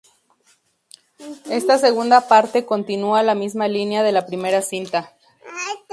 Esta 1.51 1.77
segunda 1.77 2.27
parte 2.27 2.65
continúa 2.65 3.21
la 3.21 3.35
misma 3.35 3.67
línea 3.67 4.01
de 4.01 4.11
la 4.11 4.25
primera 4.25 4.63
cinta. 4.63 5.13